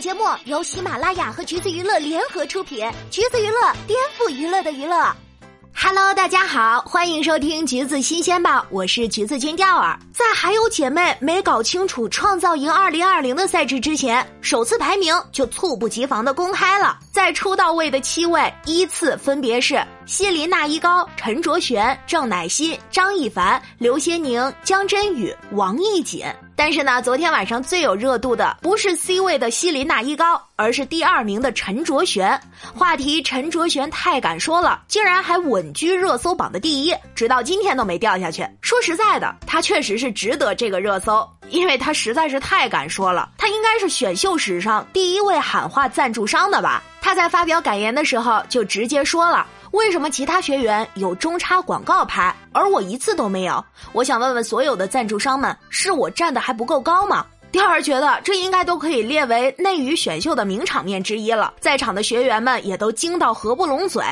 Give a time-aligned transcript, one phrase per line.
[0.00, 5.12] 节目由喜马拉雅和橘子娱乐联合出品，橘子娱乐颠覆娱乐的娱乐。
[5.74, 9.98] Hello，大家好，欢迎收听橘子新鲜报，我是橘子君钓儿。
[10.12, 16.98] 在还有姐妹没搞清楚创造营二零二零的赛制之前，首次排名就猝不及防的公开了。
[17.18, 26.24] 在出道位的七位依次分别是希林娜依高、陈卓璇、郑乃馨、张艺凡、刘些宁、姜真宇、王艺瑾。
[26.54, 32.40] 但是呢，昨天晚上最有热度的不是 C 位的希林娜依高，而是第二名的陈卓璇。
[32.72, 38.46] 话题陈卓璇太敢说了，竟然还稳居热搜榜的第一，直到今天都没掉下去。
[38.60, 43.30] 说实在的，他确实是值得这个热搜，因为他实在是太敢说了。
[43.38, 46.82] 他应该是选秀史上第一位喊话赞助商的吧？
[47.00, 49.46] 他在发表感言的时候就直接说了。
[49.72, 53.62] 为什么其他学员有中插广告拍，而我一次都没有？
[53.92, 57.26] 我想问问所有的赞助商们，是我站的还不够高吗？
[57.52, 64.04] 第二觉得这应该都可以列为内娱选秀的名场面之一了，在场的学员们也都惊到合不拢嘴，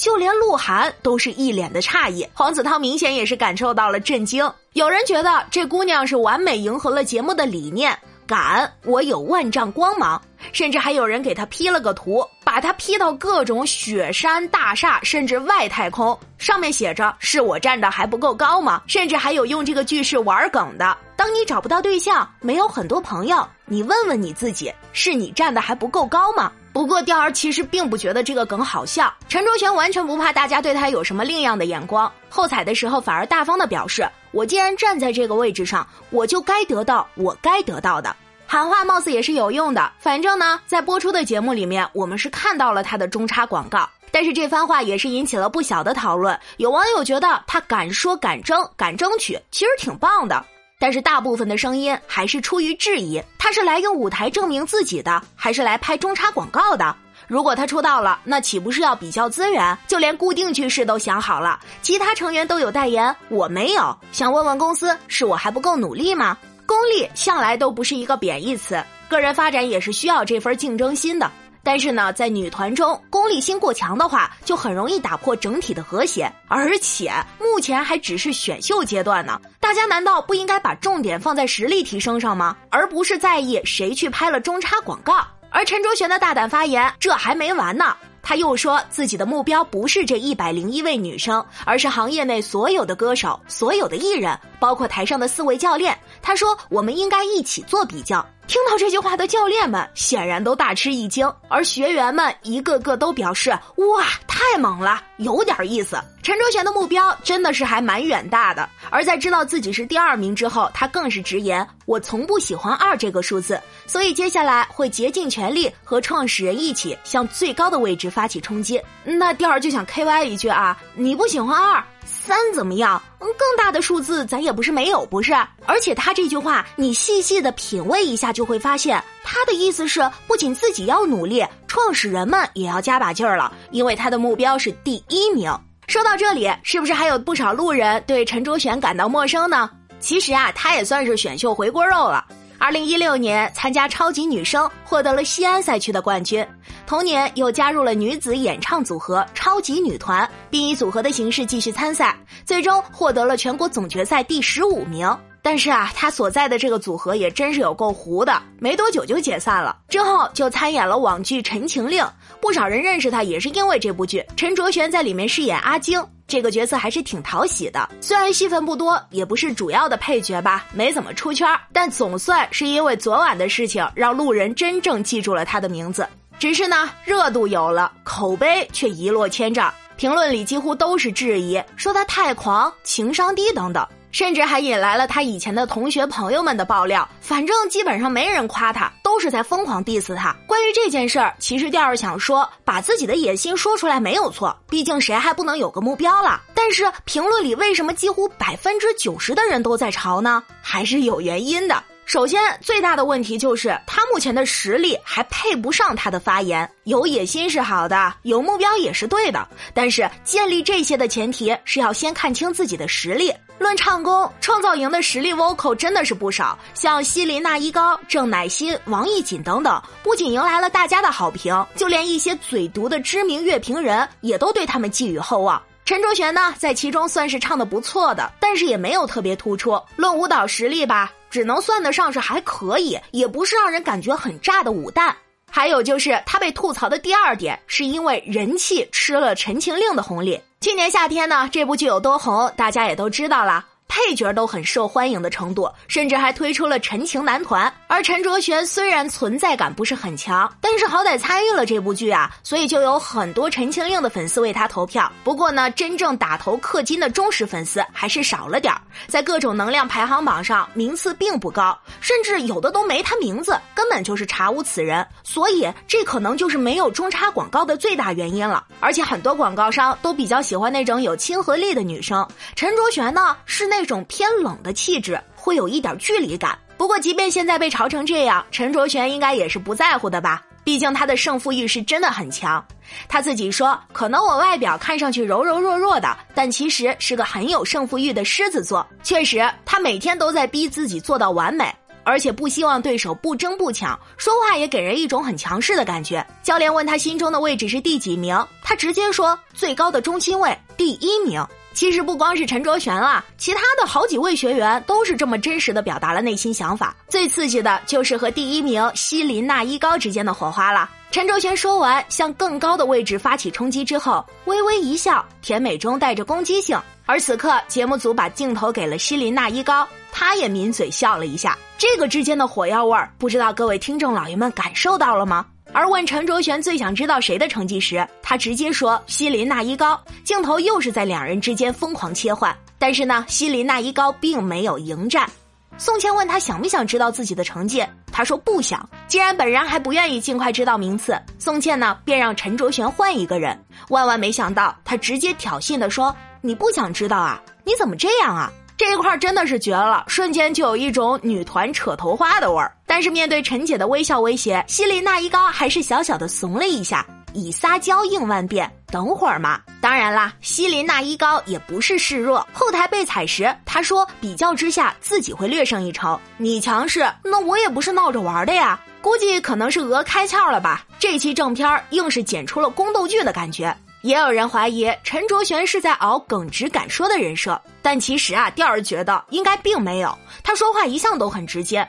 [0.00, 4.48] 就连鹿晗都是一脸的诧异，黄子韬明显也是感受到了震惊。
[4.74, 7.98] 有人觉得这姑娘是完美迎合了节目的理念。
[8.24, 10.20] 敢，我有万丈光芒，
[10.52, 20.94] 甚至还有人给他 P 了个图，把他 P 到各种雪山、大厦，甚至外太空，上面写着“是我站的还不够高吗？”甚至还有用这个句式玩梗的。
[21.16, 26.52] 当你找不到对象，没有很多朋友，你问问你自己，是你站的还不够高吗？
[26.78, 34.08] 不过钓儿其实并不觉得这个梗好笑，陈卓璇完全不怕大家对他有什么另样的眼光，后采的时候反而大方的表示。
[34.30, 38.14] 我既然站在这个位置上，我就该得到我该得到的。
[38.46, 43.90] 喊话貌似也是有用的，反正呢，在播出的节目里面，我们是看到了他的中插广告。
[44.12, 46.38] 但是这番话也是引起了不小的讨论。
[46.58, 50.46] 有网友觉得他敢说敢争敢争取，其实挺棒的。
[50.80, 56.94] 但是大部分的声音还是出于质疑：他是来用舞台证明自己的，还是来拍中插广告的？
[57.26, 59.76] 如果他出道了，那岂不是要比较资源？
[59.88, 63.96] 就连固定句式都想好了，其他成员都有代言，我没有。
[64.12, 66.38] 想问问公司，是我还不够努力吗？
[66.64, 71.28] 功利向来都不是一个贬义词，个人发展也是需要这份竞争心的。
[71.68, 76.32] 但是呢，在女团中，功利心过强的话，就很容易打破整体的和谐。
[76.48, 82.56] 而且目前还只是选秀阶段呢，大家难道不应该把重点放在实力提升上吗？
[82.70, 85.22] 而不是在意谁去拍了中插广告？
[85.50, 87.94] 而陈卓璇的大胆发言，这还没完呢。
[88.22, 95.94] 他又说自己的目标不是这一百零一位女生，而是行业内所有的歌手、所有的艺人，包括台上的四位教练。
[96.22, 98.26] 他说我们应该一起做比较。
[98.48, 108.66] 听到这句话的教练们显然都大吃一惊，而学员们一个个都表示：“哇，太猛了，有点意思。”陈卓璇的目标真的是还蛮远大的。
[108.88, 121.84] 而在知道自己是第二名之后，他更是直言：“我从不喜欢二这个数字，所以接下来会竭尽全力和创始人一起向最高的位置发起冲击。”那第二就想 K Y 一句啊，你不喜欢二？
[122.28, 123.02] 三怎么样？
[123.20, 125.32] 嗯，更大的数字咱也不是没有，不是？
[125.64, 135.50] 而且他这句话，你细细的品味一下，就会发现他的意思是，不仅自己要努力，创始人们也要加把劲儿了，因为他的目标是第一名。
[135.86, 139.70] 说到这里，是不是还有不少路人对陈卓璇感到陌生呢？
[139.98, 142.22] 其实啊，他也算是选秀回锅肉了。
[142.58, 146.46] 二零一六年参加超级女声，获得了西安赛区的冠军。
[146.88, 152.16] 同年又加入了女子演唱组合超级女团，并以组合的形式继续参赛，
[152.46, 155.06] 最终获得了全国总决赛第十五名。
[155.42, 159.76] 但是啊，他所在的这个组合也真是有够糊的，没多久就解散了。
[159.90, 162.02] 之后就参演了网剧《陈情令》，
[162.40, 164.24] 不少人认识他也是因为这部剧。
[164.34, 166.02] 陈卓璇在里面饰演阿晶。
[166.26, 176.08] 这个角色还是挺讨喜的，虽然戏份不多，也不是主要的配角吧，没怎么出圈，但总算是因为昨晚的事情，让路人真正记住了他的名字。
[176.38, 183.86] 只是呢，热度有了，口碑却一落千丈，评论里几乎都是质疑，说他太狂、情商低等等。
[184.10, 190.34] 甚至还引来了他以前的同学朋友们的爆料，反正基本上没人夸他，都是在疯狂 diss 他。
[190.46, 196.40] 关于这件事儿，其实调儿想说，把自己的野心说出来没有错，毕竟谁还不能有个目标了？
[196.54, 200.42] 但是评论里为什么几乎百分之九十的人都在嘲呢？
[200.62, 201.84] 还是有原因的。
[202.08, 206.66] 首先，最大的问题就是他目前的实力还配不上他的发言。
[206.84, 213.30] 有野心是好的，有目标也是对的，但是建立这些的前提是要先看清自己的实力。
[213.58, 225.62] 论唱功，创造营的实力 vocal 真的是不少，像希林娜依高、郑乃馨、王艺瑾等等，不仅迎来了大家的好评，就连一些嘴毒的知名乐评人也都对他们寄予厚望。
[225.88, 229.80] 陈卓璇呢，在其中算是唱的不错的，但是也没有特别突出。
[229.96, 231.10] 论舞蹈实力吧。
[231.30, 235.14] 只能算得上是还可以，也不是让人感觉很炸的舞旦。
[235.50, 240.38] 还有就是他被吐槽的第二点，是因为人气吃了《陈情令》的红利。
[240.60, 243.64] 去年夏天呢，这部剧有多红，大家也都知道了。
[244.06, 247.72] 配角都很受欢迎的程度，甚至还推出了陈情男团。
[247.88, 255.10] 而陈卓璇虽然存在感不是很强，但是好歹参与了这部剧啊，所以就有很多陈情令的粉丝为他投票。
[255.24, 265.04] 不过呢，真正打头氪金的忠实粉丝还是少了点儿，在各种能量排行榜上名次并不高，甚至有的都没他名字，根本就是查无此人。
[265.24, 268.64] 所以这可能就是没有中插广告的最大原因了。
[268.80, 273.78] 而且很多广告商都比较喜欢那种有亲和力的女生，陈卓璇呢是那。
[273.78, 276.56] 那种偏冷的气质会有一点距离感。
[276.76, 280.44] 不过，即便现在被嘲成这样，陈卓璇应该也是不在乎的吧？
[280.62, 282.64] 毕竟他的胜负欲是真的很强。
[283.08, 288.86] 他自己说：“可能我外表看上去柔柔弱弱的，但其实是个很有胜负欲的狮子座。
[289.02, 291.74] 确实，他每天都在逼自己做到完美，
[292.04, 301.44] 而且不希望对手不争不抢，说话也给人一种很强势的感觉。”教练问他心中的位置是第几名，他直接说：“最高的中心位，第一名。”
[301.78, 306.92] 其实不光是陈卓璇了，其他的好几位学员都是这么真实的表达了内心想法。
[307.06, 310.90] 最刺激的就是和第一名西林娜依高之间的火花了。
[311.12, 316.76] 陈卓璇说完，向更高的位置发起冲击之后，微微一笑，甜美中带着攻击性。
[317.06, 321.56] 而此刻，节目组把镜头给了西林娜依高，她也抿嘴笑了一下。
[321.78, 325.46] 这个之间的火药味儿，不知道各位听众老爷们感受到了吗？
[325.72, 330.00] 而问陈卓璇最想知道谁的成绩时，他直接说西林娜依高。
[330.24, 335.28] 镜头又是在两人之间疯狂切换，但是呢，西林娜依高并没有迎战。
[335.76, 338.88] 宋茜问他想不想知道自己的成绩，他说不想。
[339.06, 343.56] 既然本人还不愿意尽快知道名次，宋茜呢便让陈卓璇换一个人。
[343.90, 347.40] 万万没想到，他直接挑衅的说：“你不想知道啊？
[347.64, 352.72] 你怎么这样啊？”这一块真的是绝了，瞬间就有一种女团扯头花的味儿。
[352.88, 359.60] 但是面对陈姐的微笑威胁，西里娜依高还是小小的怂了一下，以撒娇应万变，等会儿嘛。
[359.80, 366.18] 当然啦，西林娜依高也不是示弱，后台被踩时，她说比较之下自己会略胜一筹。
[366.38, 368.80] 你强势，那我也不是闹着玩的呀。
[369.00, 373.74] 估计可能是鹅开窍了吧，这期正片硬是剪出了宫斗剧的感觉。
[374.02, 380.16] 也有人怀疑陈卓璇是在熬耿直敢说的人设，但其实啊，调儿觉得应该并没有。
[380.42, 381.86] 他说话一向都很直接。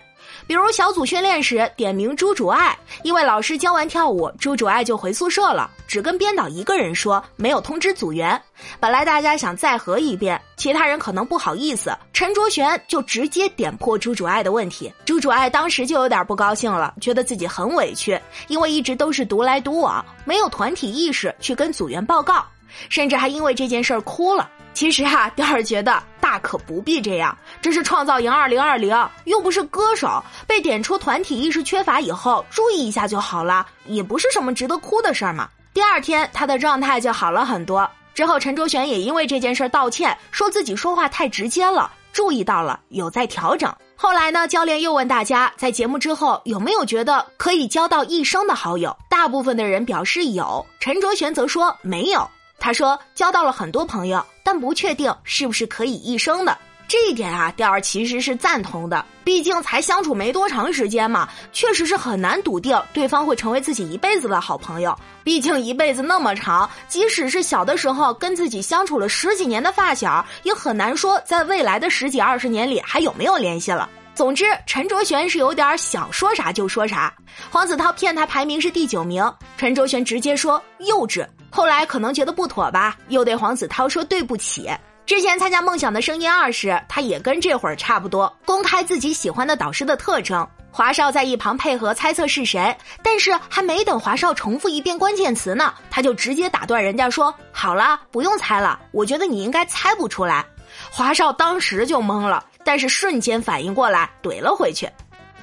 [0.50, 8.42] 比如小组训练时点名朱主爱，因为老师教完跳舞，朱主爱就回宿舍了，只跟编导一个人说，没有通知组员。
[8.80, 14.92] 本来大家想再合一遍，其他人可能不好意思，陈卓璇就直接点破朱主爱的问题。
[15.06, 22.44] 朱主爱当时就有点不高兴了，觉得自己很委屈，因为一直都是独来独往，没有团体意识去跟组员报告，
[22.90, 24.50] 甚至还因为这件事儿哭了。
[24.74, 27.38] 其实哈，调儿觉得大可不必这样。
[27.62, 28.96] 这是创造营二零二零，
[29.26, 35.50] 又不是歌手，被点出团体意识缺乏以后，注意一下就好了，也不是什么值得哭的事儿嘛。
[35.74, 37.90] 第二天，他的状态就好了很多。
[38.14, 43.74] 之后，陈卓璇也因为这件事道歉，说自己说话太直接了，注意到了，有在调整。
[43.96, 48.96] 后来呢，教练又问大家，在节目之后有没有觉得可以交到一生的好友？
[49.10, 52.30] 大部分的人表示有，陈卓璇则说没有。
[52.62, 56.58] 他说交到了很多朋友，但不确定是不是可以一生的。
[56.88, 59.06] 这一点啊，调儿其实是赞同的。
[59.24, 64.98] 毕竟才相处没多长时间嘛，确实是很难笃定对方会成为自己一辈子的好朋友。
[65.24, 73.88] 毕竟一辈子那么长，即使是小的时候跟自己相处了十几年的发小，也很难说在未来的十几二十年里还有没有联系了。
[74.16, 77.14] 总之，陈卓璇是有点想说啥就说啥。
[77.52, 81.24] 黄子韬骗他排名是第九名，陈卓璇直接说幼稚。
[81.50, 84.70] 后来可能觉得不妥吧，又对黄子韬说对不起。
[85.06, 90.48] 之前参加《梦想的声音二》时，他也跟这会儿差不多，公开自己喜欢的导师的特征。
[90.72, 100.46] 华少在一旁配合猜测是谁，但是还没等华少重复一遍关键词呢，他就直接打断人家说：“好了，不用猜了，我觉得你应该猜不出来。”
[100.92, 102.46] 华少当时就懵了。
[102.64, 104.88] 但是瞬间反应过来，怼了回去。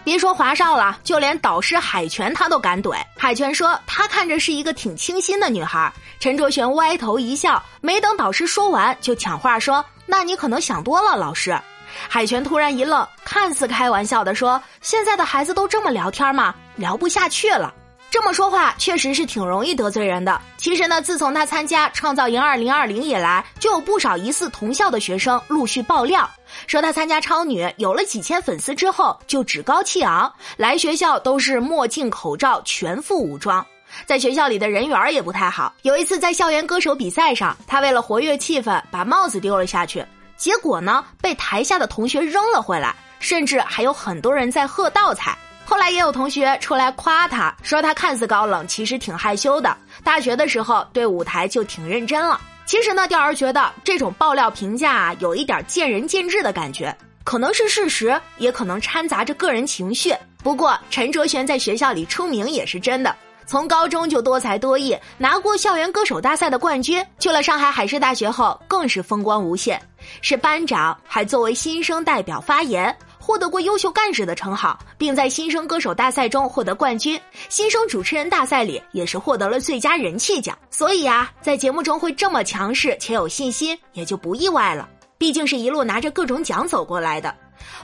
[0.07, 2.95] 别说华少了，就连导师海泉他都敢怼。
[3.17, 5.93] 海泉说他看着是一个挺清新的女孩。
[6.21, 11.59] 陈卓璇歪头一笑，没等导师说完，就抢话说：“那你可能想多了，老师。”
[12.09, 16.55] 海泉突然一愣，看似开玩笑的说：“现在的孩子都这么聊天吗？
[16.77, 17.75] 聊不下去了。”
[18.09, 20.41] 这么说话确实是挺容易得罪人的。
[20.57, 26.31] 其实呢，自从他参加创造营二零二零以来，就有不少疑似同校的学生陆续爆料。
[26.67, 33.65] 说他参加超女有了几千粉丝之后就趾高气昂，来学校都是墨镜口罩全副武装，
[34.05, 35.73] 在学校里的人缘也不太好。
[35.83, 40.05] 有一次在校园歌手比赛上，他为了活跃气氛，把帽子丢了下去，
[40.37, 45.37] 结果呢被台下的同学扔了回来，甚至还有很多人在喝倒彩。
[45.65, 49.77] 后来也有同学出来夸他，说他看似高冷，其实挺害羞的。
[50.05, 52.41] 大学的时候对舞台就挺认真了。
[52.67, 60.13] 其实呢，钓儿觉得这种爆料评价啊，有一点见仁见智的感觉，可能是事实，也可能掺杂着个人情绪。
[60.43, 63.15] 不过陈卓璇在学校里出名也是真的。
[63.47, 67.05] 从高中就多才多艺，拿过校园歌手大赛的冠军。
[67.21, 69.81] 去了上海海事大学后，更是风光无限，
[70.21, 77.21] 是班长，还作为新生代表发言，获得过优秀干事的称号，并在新生歌手大赛中获得冠军。
[77.49, 80.57] 新生主持人大赛里也是获得了最佳人气奖。
[80.71, 84.89] 所以啊，在节目中会这么强势且有信心，也就不意外了。
[85.19, 87.35] 毕竟是一路拿着各种奖走过来的。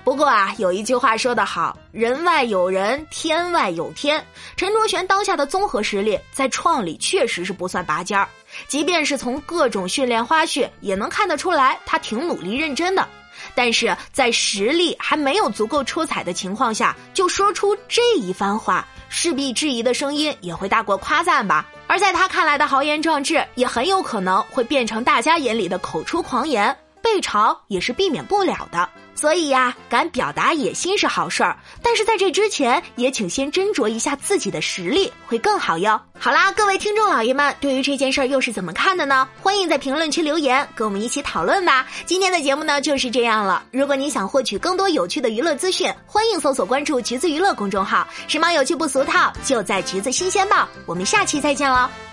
[0.05, 4.23] 不过啊，有一句话说得好：“人外有人，天外有天。”
[4.55, 8.29] 陈卓璇当下的综合实力在创里确实是不算拔尖儿，
[8.73, 13.07] 即便是从各种训练花絮也能看得出来他挺努力认真的。
[13.55, 21.69] 但是在实力还没有足够出彩的情况下，就说出这一番话，势必质疑的声音也会大过夸赞吧。
[21.87, 28.89] 而在他看来的豪言壮志，也很有可能会变成大家眼里的口出狂言，被嘲也是避免不了的。
[29.15, 36.01] 所以呀，敢表达野心是好事儿，但是在这之前，也请先斟酌一下自己的实力，会更好哟。
[36.19, 39.29] 好啦，各位听众老爷们，对于这件事儿又是怎么看的呢？
[39.41, 41.87] 欢迎在评论区留言，跟我们一起讨论吧。
[42.07, 43.63] 今天的节目呢就是这样了。
[43.73, 50.69] 如果你想获取更多有趣的娱乐资讯，欢迎搜索关注“橘子娱乐”公众号，时髦有趣不俗套，就在橘子新鲜报。
[50.87, 52.12] 我们下期再见喽。